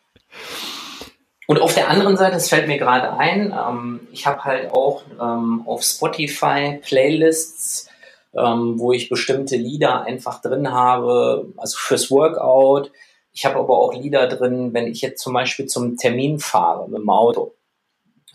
[1.47, 5.03] Und auf der anderen Seite, es fällt mir gerade ein, ähm, ich habe halt auch
[5.21, 7.87] ähm, auf Spotify Playlists,
[8.35, 12.91] ähm, wo ich bestimmte Lieder einfach drin habe, also fürs Workout.
[13.37, 16.97] Ich habe aber auch Lieder drin, wenn ich jetzt zum Beispiel zum Termin fahre mit
[16.97, 17.53] dem Auto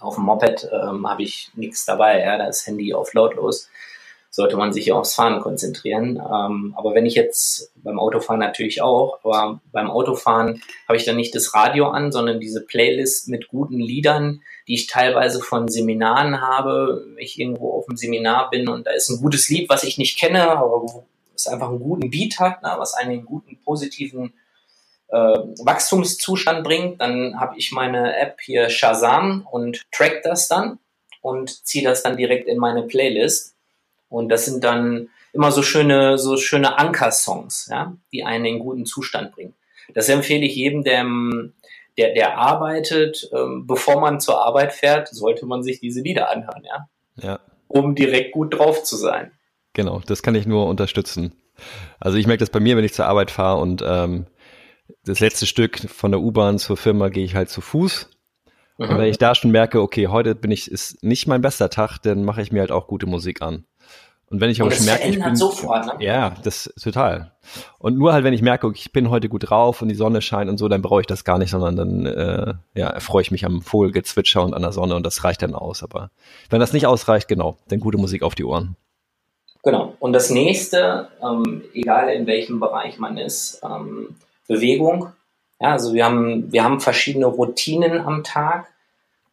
[0.02, 3.68] auf dem Moped ähm, habe ich nichts dabei, ja, da ist Handy auf lautlos.
[4.30, 6.16] Sollte man sich ja aufs Fahren konzentrieren.
[6.16, 11.16] Ähm, aber wenn ich jetzt beim Autofahren natürlich auch, aber beim Autofahren habe ich dann
[11.16, 16.40] nicht das Radio an, sondern diese Playlist mit guten Liedern, die ich teilweise von Seminaren
[16.40, 19.98] habe, ich irgendwo auf dem Seminar bin und da ist ein gutes Lied, was ich
[19.98, 24.32] nicht kenne, aber es einfach einen guten Beat hat, ne, was einen guten positiven
[25.12, 30.78] äh, Wachstumszustand bringt, dann habe ich meine App hier Shazam und track das dann
[31.20, 33.54] und ziehe das dann direkt in meine Playlist.
[34.08, 38.86] Und das sind dann immer so schöne, so schöne Anker-Songs, ja, die einen in guten
[38.86, 39.54] Zustand bringen.
[39.94, 41.04] Das empfehle ich jedem, der,
[41.98, 46.64] der, der arbeitet, ähm, bevor man zur Arbeit fährt, sollte man sich diese Lieder anhören,
[46.64, 46.88] ja.
[47.22, 47.40] Ja.
[47.68, 49.32] Um direkt gut drauf zu sein.
[49.74, 51.32] Genau, das kann ich nur unterstützen.
[52.00, 54.26] Also ich merke das bei mir, wenn ich zur Arbeit fahre und ähm,
[55.04, 58.08] das letzte Stück von der U-Bahn zur Firma gehe ich halt zu Fuß.
[58.78, 58.88] Mhm.
[58.88, 61.98] Und wenn ich da schon merke, okay, heute bin ich, ist nicht mein bester Tag,
[61.98, 63.64] dann mache ich mir halt auch gute Musik an.
[64.32, 65.92] Und wenn ich aber schon merke, ich bin, sofort, ne?
[65.98, 67.32] ja, das total.
[67.78, 70.22] Und nur halt, wenn ich merke, okay, ich bin heute gut drauf und die Sonne
[70.22, 73.30] scheint und so, dann brauche ich das gar nicht, sondern dann äh, ja, erfreue ich
[73.30, 75.82] mich am Vogelgezwitscher und an der Sonne und das reicht dann aus.
[75.82, 76.10] Aber
[76.48, 78.76] wenn das nicht ausreicht, genau, dann gute Musik auf die Ohren.
[79.64, 79.96] Genau.
[80.00, 84.16] Und das nächste, ähm, egal in welchem Bereich man ist, ähm,
[84.48, 85.12] Bewegung.
[85.60, 88.66] Ja, also wir haben, wir haben verschiedene Routinen am Tag.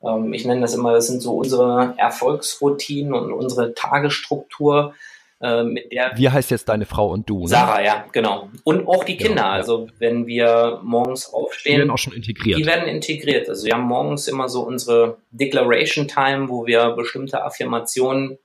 [0.04, 4.94] Ähm, ich nenne das immer, das sind so unsere Erfolgsroutinen und unsere Tagesstruktur.
[5.42, 7.42] Äh, mit der Wie heißt jetzt deine Frau und du?
[7.42, 7.48] Ne?
[7.48, 8.50] Sarah, ja, genau.
[8.64, 9.36] Und auch die Kinder.
[9.36, 9.54] Genau, ja.
[9.54, 11.74] Also wenn wir morgens aufstehen.
[11.74, 12.60] Die werden auch schon integriert.
[12.60, 13.48] Die werden integriert.
[13.48, 18.38] Also wir haben morgens immer so unsere Declaration Time, wo wir bestimmte Affirmationen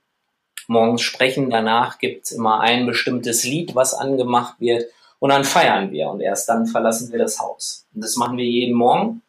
[0.67, 1.49] morgens sprechen.
[1.49, 4.85] Danach gibt's immer ein bestimmtes Lied, was angemacht wird.
[5.25, 7.87] Und dann feiern wir und erst dann verlassen wir das Haus.
[7.95, 9.23] Und das machen wir jeden Morgen.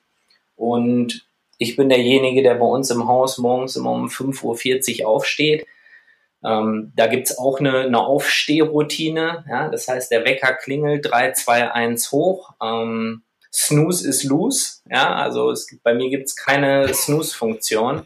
[0.54, 5.66] Und ich bin derjenige, der bei uns im Haus morgens immer um 5.40 Uhr aufsteht.
[6.44, 9.46] Ähm, da gibt's auch eine, eine Aufstehroutine.
[9.48, 9.70] Ja?
[9.70, 12.52] Das heißt, der Wecker klingelt 3, 2, 1 hoch.
[12.62, 14.82] Ähm, Snooze ist loose.
[14.90, 15.14] Ja?
[15.14, 18.02] Also es gibt, bei mir gibt's keine Snooze-Funktion.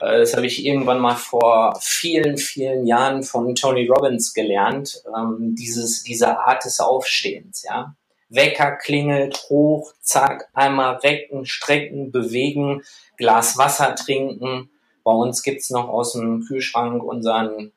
[0.00, 5.02] Äh, das habe ich irgendwann mal vor vielen, vielen Jahren von Tony Robbins gelernt.
[5.16, 7.62] Ähm, dieses, diese Art des Aufstehens.
[7.62, 7.94] Ja?
[8.28, 12.82] Wecker klingelt hoch, zack, einmal recken, strecken, bewegen,
[13.16, 14.70] Glas Wasser trinken.
[15.04, 17.72] Bei uns gibt's noch aus dem Kühlschrank unseren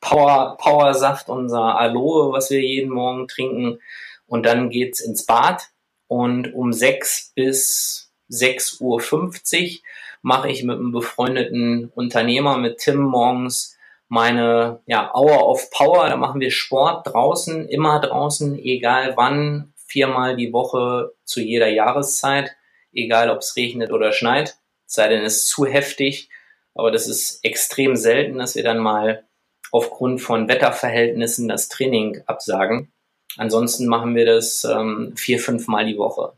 [0.00, 3.78] Power, Powersaft, unser Aloe, was wir jeden Morgen trinken.
[4.26, 5.70] Und dann geht's ins Bad.
[6.08, 9.80] Und um sechs bis 6.50 Uhr
[10.22, 13.76] mache ich mit einem befreundeten Unternehmer, mit Tim morgens
[14.08, 16.08] meine ja, Hour of Power.
[16.08, 22.56] Da machen wir Sport draußen, immer draußen, egal wann, viermal die Woche zu jeder Jahreszeit,
[22.92, 26.28] egal ob es regnet oder schneit, sei denn es ist zu heftig.
[26.74, 29.24] Aber das ist extrem selten, dass wir dann mal
[29.72, 32.92] aufgrund von Wetterverhältnissen das Training absagen.
[33.36, 36.32] Ansonsten machen wir das ähm, vier, fünf Mal die Woche.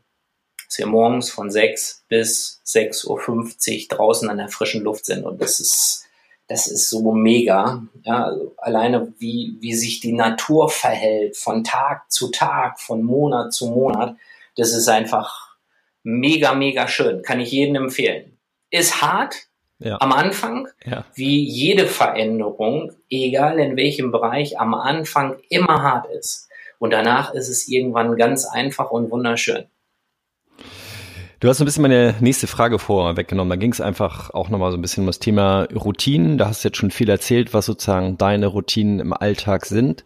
[0.69, 5.25] Dass wir morgens von sechs bis 6.50 Uhr draußen an der frischen Luft sind.
[5.25, 6.05] Und das ist
[6.49, 7.83] das ist so mega.
[8.03, 13.53] Ja, also alleine wie, wie sich die Natur verhält von Tag zu Tag, von Monat
[13.53, 14.15] zu Monat,
[14.57, 15.55] das ist einfach
[16.03, 17.21] mega, mega schön.
[17.21, 18.37] Kann ich jedem empfehlen.
[18.71, 19.35] Ist hart
[19.77, 19.97] ja.
[20.01, 21.05] am Anfang, ja.
[21.13, 26.49] wie jede Veränderung, egal in welchem Bereich, am Anfang immer hart ist.
[26.79, 29.65] Und danach ist es irgendwann ganz einfach und wunderschön.
[31.39, 33.49] Du hast ein bisschen meine nächste Frage vorweggenommen.
[33.49, 36.37] Da ging es einfach auch nochmal so ein bisschen um das Thema Routinen.
[36.37, 40.03] Da hast du jetzt schon viel erzählt, was sozusagen deine Routinen im Alltag sind.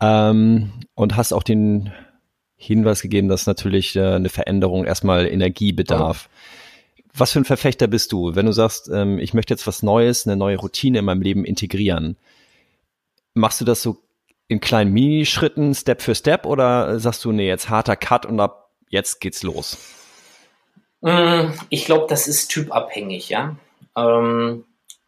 [0.00, 1.92] Ähm, und hast auch den
[2.56, 6.28] Hinweis gegeben, dass natürlich äh, eine Veränderung erstmal Energie bedarf.
[6.28, 7.02] Oh.
[7.14, 10.26] Was für ein Verfechter bist du, wenn du sagst, ähm, ich möchte jetzt was Neues,
[10.26, 12.16] eine neue Routine in meinem Leben integrieren?
[13.34, 13.98] Machst du das so
[14.48, 18.72] in kleinen Minischritten, Step für Step, oder sagst du, nee, jetzt harter Cut und ab
[18.88, 19.78] jetzt geht's los?
[21.02, 23.56] Mm, ich glaube, das ist typabhängig, ja.
[23.96, 24.64] Ähm,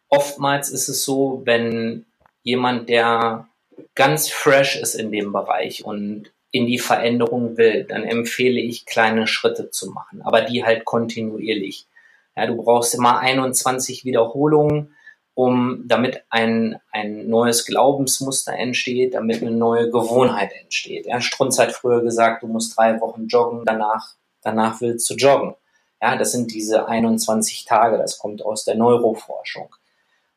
[0.09, 2.05] oftmals ist es so, wenn
[2.43, 3.47] jemand, der
[3.95, 9.27] ganz fresh ist in dem Bereich und in die Veränderung will, dann empfehle ich, kleine
[9.27, 11.87] Schritte zu machen, aber die halt kontinuierlich.
[12.35, 14.95] Ja, du brauchst immer 21 Wiederholungen,
[15.35, 21.07] um, damit ein, ein neues Glaubensmuster entsteht, damit eine neue Gewohnheit entsteht.
[21.07, 25.55] Ja, Strunz hat früher gesagt, du musst drei Wochen joggen, danach, danach willst du joggen.
[26.03, 29.73] Ja, das sind diese 21 Tage, das kommt aus der Neuroforschung.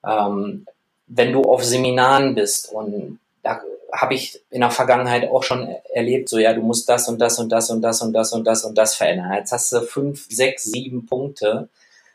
[0.06, 0.64] Ähm,
[1.08, 3.60] wenn du auf Seminaren bist und da
[3.92, 7.40] habe ich in der Vergangenheit auch schon erlebt, so ja, du musst das und das
[7.40, 9.32] und das und das und das und das und das verändern.
[9.34, 11.68] Jetzt hast du fünf, sechs, sieben Punkte.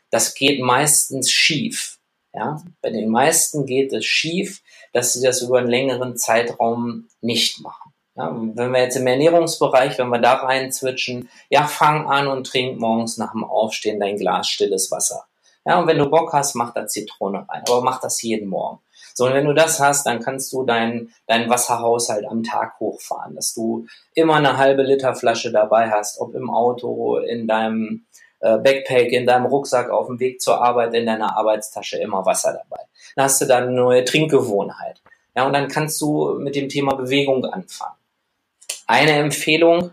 [0.08, 1.98] Das geht meistens schief.
[2.32, 4.62] Ja, bei den meisten geht es schief,
[4.94, 7.91] dass sie das über einen längeren Zeitraum nicht machen.
[8.14, 12.46] Ja, wenn wir jetzt im Ernährungsbereich, wenn wir da rein switchen, ja, fang an und
[12.46, 15.24] trink morgens nach dem Aufstehen dein Glas stilles Wasser.
[15.64, 18.80] Ja, und wenn du Bock hast, mach da Zitrone rein, aber mach das jeden Morgen.
[19.14, 23.34] So, und wenn du das hast, dann kannst du deinen dein Wasserhaushalt am Tag hochfahren,
[23.34, 28.06] dass du immer eine halbe Liter Flasche dabei hast, ob im Auto, in deinem
[28.40, 32.52] äh, Backpack, in deinem Rucksack, auf dem Weg zur Arbeit, in deiner Arbeitstasche immer Wasser
[32.52, 32.82] dabei.
[33.16, 35.00] Dann hast du dann eine neue Trinkgewohnheit.
[35.34, 38.01] Ja, und dann kannst du mit dem Thema Bewegung anfangen.
[38.86, 39.92] Eine Empfehlung,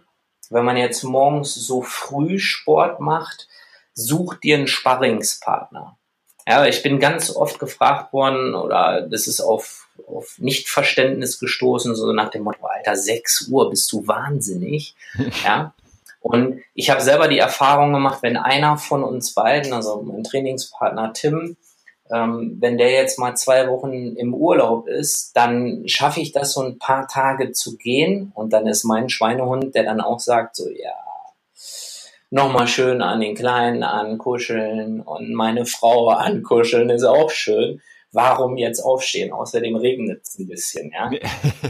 [0.49, 3.47] wenn man jetzt morgens so früh Sport macht,
[3.93, 5.97] such dir einen Sparringspartner.
[6.47, 12.11] Ja, ich bin ganz oft gefragt worden oder das ist auf, auf Nichtverständnis gestoßen, so
[12.11, 14.95] nach dem Motto, Alter, 6 Uhr, bist du wahnsinnig?
[15.43, 15.73] ja.
[16.21, 21.13] Und ich habe selber die Erfahrung gemacht, wenn einer von uns beiden, also mein Trainingspartner
[21.13, 21.55] Tim,
[22.11, 26.61] ähm, wenn der jetzt mal zwei Wochen im Urlaub ist, dann schaffe ich das so
[26.61, 30.69] ein paar Tage zu gehen und dann ist mein Schweinehund, der dann auch sagt so,
[30.69, 30.93] ja,
[32.31, 37.81] nochmal schön an den Kleinen ankuscheln und meine Frau ankuscheln ist auch schön.
[38.11, 39.31] Warum jetzt aufstehen?
[39.31, 40.91] Außerdem regnet es ein bisschen.
[40.91, 41.11] Ja?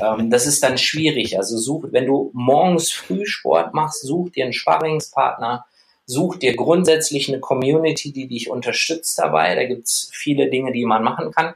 [0.16, 1.38] ähm, das ist dann schwierig.
[1.38, 5.66] Also such, wenn du morgens früh Sport machst, such dir einen Sparringspartner,
[6.10, 9.54] such dir grundsätzlich eine Community, die dich unterstützt dabei.
[9.54, 11.54] Da gibt's viele Dinge, die man machen kann.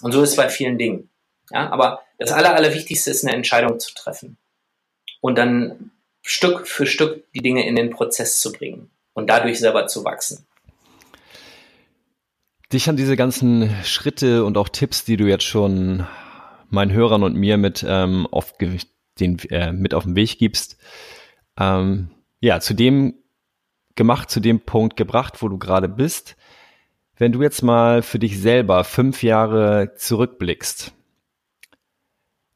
[0.00, 1.10] Und so ist es bei vielen Dingen.
[1.50, 4.38] Ja, aber das Aller, Allerwichtigste ist, eine Entscheidung zu treffen.
[5.20, 5.90] Und dann
[6.22, 10.46] Stück für Stück die Dinge in den Prozess zu bringen und dadurch selber zu wachsen.
[12.72, 16.06] Dich an diese ganzen Schritte und auch Tipps, die du jetzt schon
[16.70, 18.54] meinen Hörern und mir mit, ähm, auf,
[19.18, 20.78] den, äh, mit auf den Weg gibst,
[21.58, 22.10] ähm,
[22.40, 23.19] ja, zu dem
[24.00, 26.34] gemacht, zu dem Punkt gebracht, wo du gerade bist.
[27.18, 30.94] Wenn du jetzt mal für dich selber fünf Jahre zurückblickst,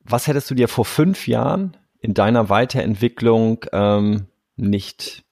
[0.01, 4.27] was hättest du dir vor fünf Jahren in deiner Weiterentwicklung ähm,
[4.57, 5.23] nicht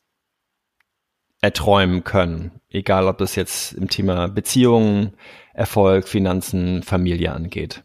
[1.41, 2.61] erträumen können.
[2.69, 5.15] Egal, ob das jetzt im Thema Beziehungen,
[5.55, 7.83] Erfolg, Finanzen, Familie angeht.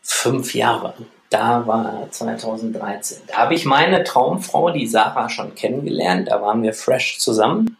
[0.00, 0.94] Fünf Jahre.
[1.30, 3.22] Da war 2013.
[3.28, 6.28] Da habe ich meine Traumfrau, die Sarah, schon kennengelernt.
[6.28, 7.76] Da waren wir fresh zusammen.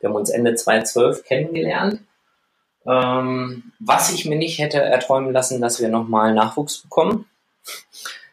[0.00, 2.00] Wir haben uns Ende 2012 kennengelernt.
[2.86, 7.26] Ähm, was ich mir nicht hätte erträumen lassen, dass wir nochmal Nachwuchs bekommen.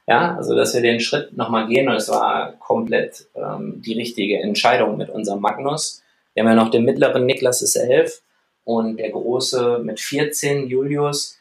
[0.08, 4.40] Ja, also dass wir den Schritt nochmal gehen und es war komplett ähm, die richtige
[4.40, 6.04] Entscheidung mit unserem Magnus.
[6.34, 8.22] Wir haben ja noch den mittleren Niklas ist elf
[8.64, 11.38] und der große mit 14, Julius,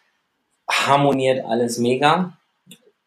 [0.68, 2.36] harmoniert alles mega.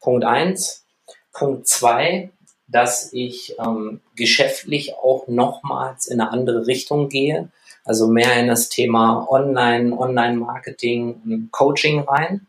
[0.05, 0.85] Punkt eins.
[1.33, 2.29] Punkt zwei,
[2.67, 7.49] dass ich ähm, geschäftlich auch nochmals in eine andere Richtung gehe,
[7.83, 12.45] also mehr in das Thema Online, Online-Marketing, Coaching rein.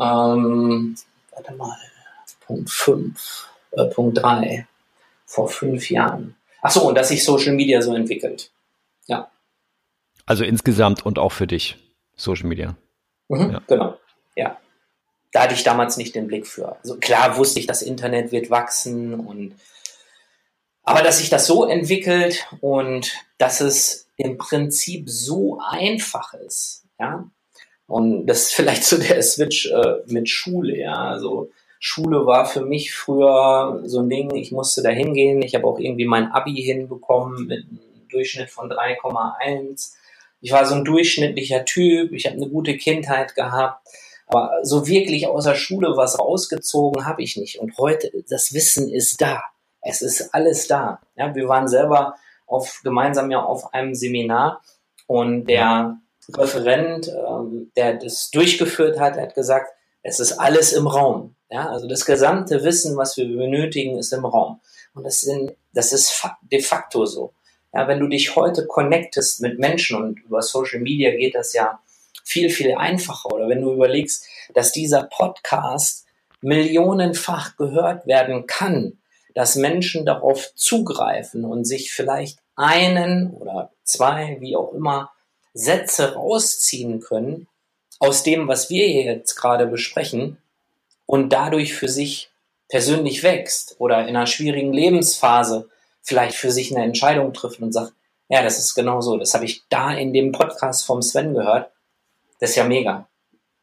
[0.00, 0.96] Ähm,
[1.30, 1.76] warte mal,
[2.46, 4.66] Punkt 5, äh, Punkt 3,
[5.26, 6.34] vor fünf Jahren.
[6.62, 8.50] Ach so, und dass sich Social Media so entwickelt.
[9.06, 9.30] Ja.
[10.26, 11.76] Also insgesamt und auch für dich,
[12.16, 12.74] Social Media.
[13.28, 13.62] Mhm, ja.
[13.68, 13.98] Genau,
[14.34, 14.58] ja.
[15.32, 16.76] Da hatte ich damals nicht den Blick für.
[16.76, 19.54] Also klar wusste ich, das Internet wird wachsen und
[20.82, 27.30] aber dass sich das so entwickelt und dass es im Prinzip so einfach ist, ja.
[27.86, 30.94] Und das ist vielleicht so der Switch äh, mit Schule, ja.
[30.94, 35.42] Also Schule war für mich früher so ein Ding, ich musste da hingehen.
[35.42, 39.94] Ich habe auch irgendwie mein Abi hinbekommen mit einem Durchschnitt von 3,1.
[40.42, 43.86] Ich war so ein durchschnittlicher Typ, ich habe eine gute Kindheit gehabt.
[44.32, 47.58] Aber so wirklich aus der Schule was rausgezogen habe ich nicht.
[47.58, 49.42] Und heute, das Wissen ist da.
[49.82, 51.00] Es ist alles da.
[51.16, 52.14] Ja, wir waren selber
[52.46, 54.62] auf, gemeinsam ja auf einem Seminar
[55.08, 55.98] und der
[56.32, 61.34] Referent, ähm, der das durchgeführt hat, hat gesagt, es ist alles im Raum.
[61.50, 64.60] Ja, also das gesamte Wissen, was wir benötigen, ist im Raum.
[64.94, 67.32] Und das, sind, das ist de facto so.
[67.74, 71.80] Ja, wenn du dich heute connectest mit Menschen und über Social Media geht das ja
[72.30, 73.32] viel, viel einfacher.
[73.32, 76.06] Oder wenn du überlegst, dass dieser Podcast
[76.40, 78.98] millionenfach gehört werden kann,
[79.34, 85.10] dass Menschen darauf zugreifen und sich vielleicht einen oder zwei, wie auch immer,
[85.54, 87.48] Sätze rausziehen können
[87.98, 90.38] aus dem, was wir hier jetzt gerade besprechen
[91.06, 92.30] und dadurch für sich
[92.68, 95.68] persönlich wächst oder in einer schwierigen Lebensphase
[96.02, 97.92] vielleicht für sich eine Entscheidung trifft und sagt,
[98.28, 101.70] ja, das ist genau so, das habe ich da in dem Podcast vom Sven gehört.
[102.40, 103.08] Das ist ja mega.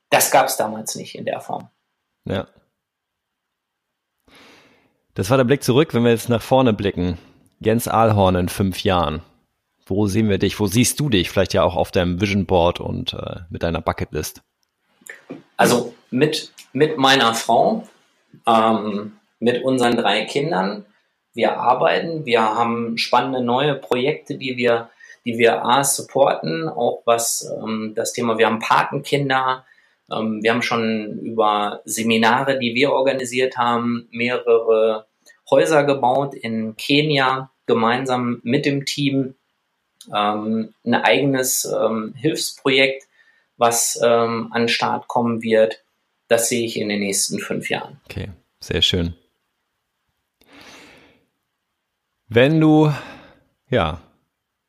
[0.09, 1.69] Das gab es damals nicht in der Form.
[2.25, 2.47] Ja.
[5.15, 7.17] Das war der Blick zurück, wenn wir jetzt nach vorne blicken.
[7.59, 9.23] Jens Ahlhorn in fünf Jahren.
[9.85, 10.59] Wo sehen wir dich?
[10.59, 11.29] Wo siehst du dich?
[11.29, 14.41] Vielleicht ja auch auf deinem Vision Board und äh, mit deiner Bucketlist.
[15.55, 17.87] Also mit, mit meiner Frau,
[18.45, 20.85] ähm, mit unseren drei Kindern.
[21.33, 24.89] Wir arbeiten, wir haben spannende neue Projekte, die wir,
[25.27, 29.65] die wir A, supporten, auch was ähm, das Thema, wir haben Patenkinder,
[30.09, 35.05] ähm, wir haben schon über Seminare, die wir organisiert haben, mehrere
[35.51, 39.35] Häuser gebaut in Kenia, gemeinsam mit dem Team,
[40.15, 43.03] ähm, ein eigenes ähm, Hilfsprojekt,
[43.57, 45.83] was ähm, an Start kommen wird.
[46.29, 47.99] Das sehe ich in den nächsten fünf Jahren.
[48.05, 48.29] Okay,
[48.61, 49.13] sehr schön.
[52.29, 52.93] Wenn du,
[53.69, 54.01] ja,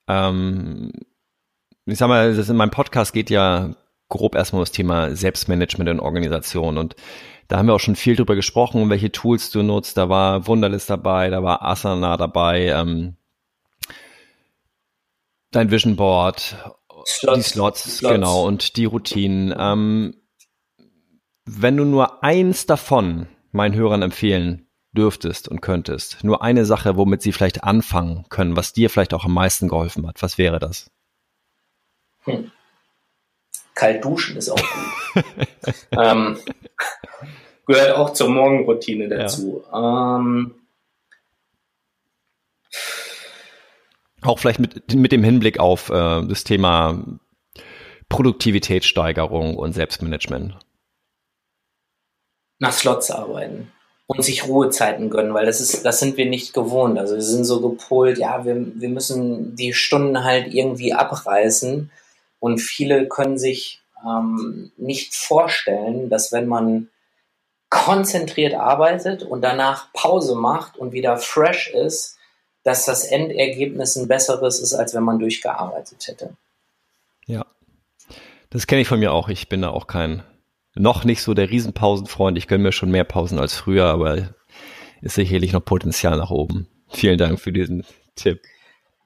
[0.09, 0.92] ähm,
[1.86, 3.74] ich sag mal, das in meinem Podcast geht ja
[4.09, 6.96] grob erstmal um das Thema Selbstmanagement in Organisationen und
[7.48, 9.96] da haben wir auch schon viel drüber gesprochen, welche Tools du nutzt.
[9.96, 13.16] Da war Wunderlist dabei, da war Asana dabei, ähm,
[15.50, 16.56] dein Vision Board
[17.06, 17.38] Slots.
[17.38, 19.54] Die Slots, Slots, genau, und die Routinen.
[19.59, 20.14] Ähm,
[21.46, 27.22] wenn du nur eins davon meinen Hörern empfehlen dürftest und könntest, nur eine Sache, womit
[27.22, 30.91] sie vielleicht anfangen können, was dir vielleicht auch am meisten geholfen hat, was wäre das?
[32.24, 32.51] Hm.
[33.74, 35.24] Kalt duschen ist auch gut.
[35.93, 36.39] ähm,
[37.66, 39.62] gehört auch zur Morgenroutine dazu.
[39.70, 40.16] Ja.
[40.16, 40.55] Ähm,
[44.22, 47.05] auch vielleicht mit, mit dem Hinblick auf äh, das Thema
[48.09, 50.59] Produktivitätssteigerung und Selbstmanagement.
[52.59, 53.70] Nach Slots arbeiten
[54.09, 56.98] und sich Ruhezeiten gönnen, weil das ist, das sind wir nicht gewohnt.
[56.98, 61.90] Also wir sind so gepolt, ja, wir, wir müssen die Stunden halt irgendwie abreißen
[62.40, 66.88] und viele können sich ähm, nicht vorstellen, dass wenn man
[67.68, 72.16] konzentriert arbeitet und danach Pause macht und wieder fresh ist,
[72.62, 76.30] dass das Endergebnis ein besseres ist, als wenn man durchgearbeitet hätte.
[77.26, 77.44] Ja,
[78.48, 79.28] das kenne ich von mir auch.
[79.28, 80.22] Ich bin da auch kein,
[80.79, 82.39] noch nicht so der Riesenpausenfreund.
[82.39, 84.35] Ich gönne mir schon mehr Pausen als früher, aber
[85.01, 86.68] ist sicherlich noch Potenzial nach oben.
[86.89, 87.85] Vielen Dank für diesen
[88.16, 88.43] Tipp.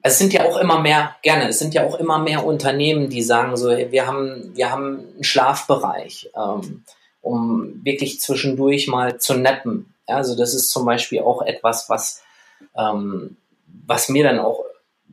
[0.02, 3.22] Es sind ja auch immer mehr, gerne, es sind ja auch immer mehr Unternehmen, die
[3.22, 6.30] sagen so, wir haben, wir haben einen Schlafbereich.
[6.36, 6.82] Ähm,
[7.22, 9.94] um wirklich zwischendurch mal zu nappen.
[10.06, 12.22] Also das ist zum Beispiel auch etwas, was,
[12.76, 13.36] ähm,
[13.86, 14.64] was mir dann auch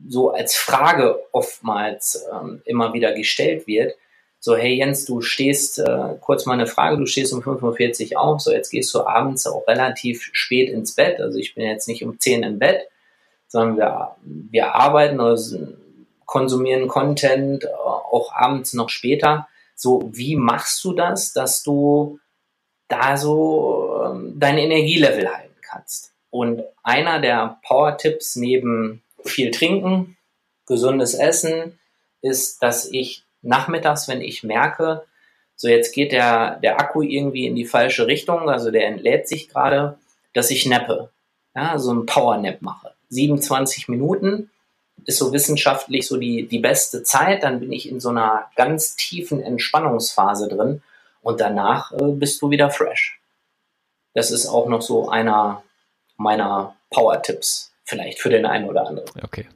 [0.08, 3.94] so als Frage oftmals ähm, immer wieder gestellt wird.
[4.42, 8.20] So, hey Jens, du stehst, äh, kurz mal eine Frage, du stehst um 5.40 Uhr
[8.20, 11.20] auf, so jetzt gehst du abends auch relativ spät ins Bett.
[11.20, 12.88] Also ich bin jetzt nicht um 10 im Bett,
[13.48, 15.38] sondern wir, wir arbeiten oder
[16.24, 19.46] konsumieren Content äh, auch abends noch später.
[19.74, 22.18] So, wie machst du das, dass du
[22.88, 26.14] da so ähm, dein Energielevel halten kannst?
[26.30, 30.16] Und einer der Power-Tipps neben viel trinken,
[30.66, 31.78] gesundes Essen,
[32.22, 35.04] ist, dass ich nachmittags, wenn ich merke,
[35.56, 39.48] so jetzt geht der, der Akku irgendwie in die falsche Richtung, also der entlädt sich
[39.48, 39.98] gerade,
[40.32, 41.10] dass ich nappe,
[41.54, 42.92] ja, so ein Power-Nap mache.
[43.10, 44.50] 27 Minuten,
[45.06, 47.42] ist so wissenschaftlich so die, die beste Zeit.
[47.42, 50.82] Dann bin ich in so einer ganz tiefen Entspannungsphase drin
[51.22, 53.20] und danach äh, bist du wieder fresh.
[54.14, 55.62] Das ist auch noch so einer
[56.16, 59.08] meiner Power-Tipps, vielleicht für den einen oder anderen.
[59.22, 59.46] Okay.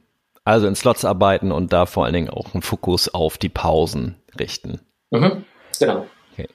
[0.45, 4.17] Also in Slots arbeiten und da vor allen Dingen auch einen Fokus auf die Pausen
[4.39, 4.81] richten.
[5.11, 5.45] Mhm,
[5.79, 6.07] genau.
[6.33, 6.49] Okay.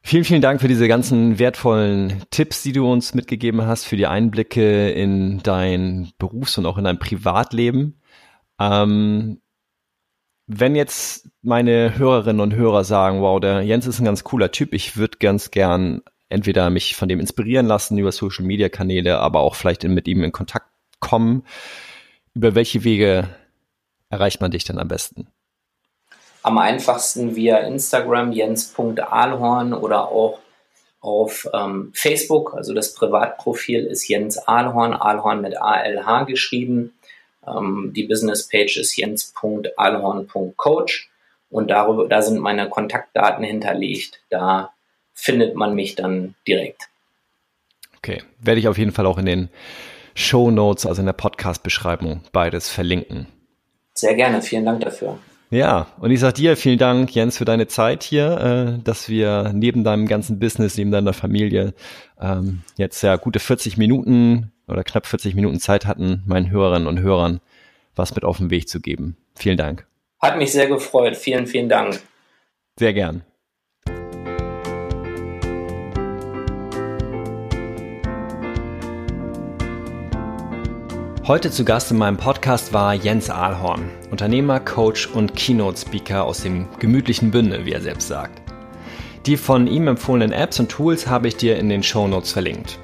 [0.00, 4.06] Vielen, vielen Dank für diese ganzen wertvollen Tipps, die du uns mitgegeben hast, für die
[4.06, 8.00] Einblicke in dein Berufs- und auch in dein Privatleben.
[8.58, 9.42] Ähm,
[10.46, 14.72] wenn jetzt meine Hörerinnen und Hörer sagen, wow, der Jens ist ein ganz cooler Typ,
[14.72, 19.40] ich würde ganz gern entweder mich von dem inspirieren lassen über Social Media Kanäle, aber
[19.40, 20.70] auch vielleicht mit ihm in Kontakt
[21.00, 21.44] kommen.
[22.38, 23.28] Über welche Wege
[24.10, 25.26] erreicht man dich denn am besten?
[26.42, 30.40] am einfachsten via Instagram jens.ahlhorn oder auch
[31.00, 32.54] auf ähm, Facebook.
[32.54, 36.94] Also das Privatprofil ist Jens Ahlhorn, Ahlhorn mit ALH geschrieben.
[37.46, 41.10] Ähm, die Businesspage ist jens.ahlhorn.coach
[41.50, 44.20] und darüber, da sind meine Kontaktdaten hinterlegt.
[44.30, 44.72] Da
[45.12, 46.88] findet man mich dann direkt.
[47.98, 49.50] Okay, werde ich auf jeden Fall auch in den
[50.18, 53.28] Show Notes, also in der Podcast-Beschreibung, beides verlinken.
[53.94, 55.18] Sehr gerne, vielen Dank dafür.
[55.50, 59.52] Ja, und ich sag dir vielen Dank, Jens, für deine Zeit hier, äh, dass wir
[59.54, 61.72] neben deinem ganzen Business, neben deiner Familie
[62.20, 67.00] ähm, jetzt ja gute 40 Minuten oder knapp 40 Minuten Zeit hatten, meinen Hörerinnen und
[67.00, 67.40] Hörern
[67.94, 69.16] was mit auf den Weg zu geben.
[69.34, 69.86] Vielen Dank.
[70.20, 71.16] Hat mich sehr gefreut.
[71.16, 72.00] Vielen, vielen Dank.
[72.76, 73.22] Sehr gern.
[81.28, 86.66] Heute zu Gast in meinem Podcast war Jens Ahlhorn, Unternehmer, Coach und Keynote-Speaker aus dem
[86.78, 88.40] gemütlichen Bünde, wie er selbst sagt.
[89.26, 92.78] Die von ihm empfohlenen Apps und Tools habe ich dir in den Show Notes verlinkt.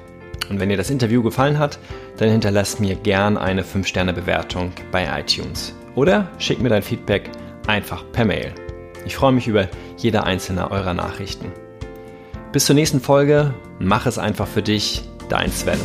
[0.47, 1.79] Und wenn dir das Interview gefallen hat,
[2.17, 5.73] dann hinterlass mir gern eine 5-Sterne-Bewertung bei iTunes.
[5.95, 7.31] Oder schick mir dein Feedback
[7.65, 8.53] einfach per Mail.
[9.07, 9.67] Ich freue mich über
[9.97, 11.51] jede einzelne eurer Nachrichten.
[12.51, 15.79] Bis zur nächsten Folge, mach es einfach für dich, dein Sven.